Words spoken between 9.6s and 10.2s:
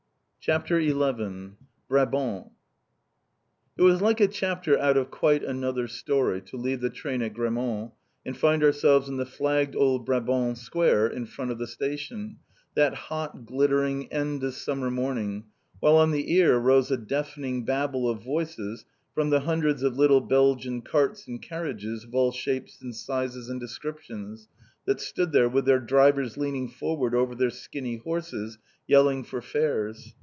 old